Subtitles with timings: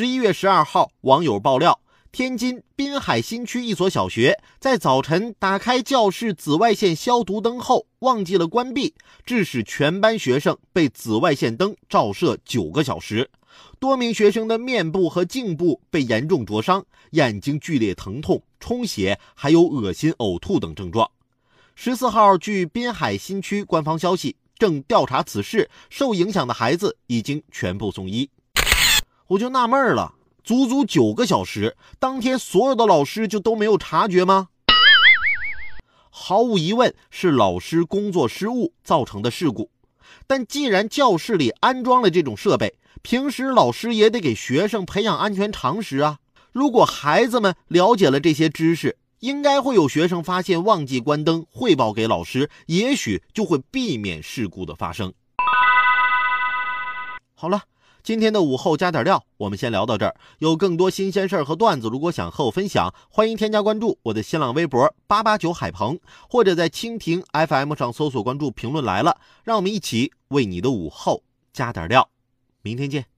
[0.00, 1.78] 十一月十二号，网友爆料，
[2.10, 8.94] 天津滨海新区一所小学在早晨打开教室紫外线消毒灯后忘记了关闭，
[9.26, 13.30] 致使全班学生被紫外线灯照射九个小时，
[13.78, 21.10] 多名学生的面部和颈部被严重灼伤，眼睛剧烈疼痛、充血，还有恶心、呕吐等症状。
[21.74, 28.30] 十四号，据滨海新区官方消息，正调查此事，受影响的孩子已经全部送医。
[29.30, 34.48] 我就纳闷了，足足九个小时，当天所有的老师就都没有察觉吗？
[36.10, 39.70] 毫无疑问是老师工作失误造成的事故。
[40.26, 46.18] 但既然教室里安装了这种设备，平时老师也得给学生培养安全常识啊。
[46.50, 55.14] 如果孩子们了解了这些知识，应该会有学生发现忘记关灯，汇报给老师，也许就会避免事故的发生。
[57.36, 57.62] 好了，
[58.02, 60.16] 今天的午后加点料，我们先聊到这儿。
[60.38, 72.08] 有更多新鲜事儿和段子，如果想和我分享，欢迎添加关注我的新浪微博八八九海鹏，或者在蜻蜓 FM 上搜索关注评论来了，让我们一起为你的午后加点料。
[72.62, 73.06] 明天见。